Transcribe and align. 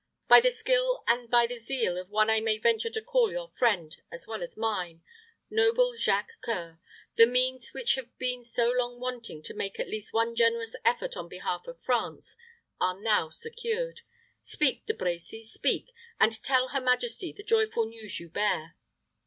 By 0.27 0.39
the 0.39 0.49
skill 0.49 1.03
and 1.07 1.29
by 1.29 1.45
the 1.45 1.59
zeal 1.59 1.95
of 1.95 2.09
one 2.09 2.27
I 2.27 2.39
may 2.39 2.57
venture 2.57 2.89
to 2.89 3.03
call 3.03 3.31
your 3.31 3.49
friend 3.49 3.95
as 4.11 4.25
well 4.25 4.41
as 4.41 4.57
mine 4.57 5.03
noble 5.51 5.93
Jacques 5.95 6.31
C[oe]ur 6.43 6.79
the 7.17 7.27
means 7.27 7.69
which 7.69 7.93
have 7.93 8.17
been 8.17 8.43
so 8.43 8.71
long 8.71 8.99
wanting 8.99 9.43
to 9.43 9.53
make 9.53 9.79
at 9.79 9.87
least 9.87 10.11
one 10.11 10.33
generous 10.33 10.75
effort 10.83 11.15
on 11.15 11.29
behalf 11.29 11.67
of 11.67 11.79
France, 11.83 12.35
are 12.79 12.99
now 12.99 13.29
secured. 13.29 14.01
Speak, 14.41 14.87
De 14.87 14.95
Brecy 14.95 15.45
speak, 15.45 15.93
and 16.19 16.41
tell 16.43 16.69
her 16.69 16.81
majesty 16.81 17.31
the 17.31 17.43
joyful 17.43 17.85
news 17.85 18.19
you 18.19 18.27
bear." 18.27 18.75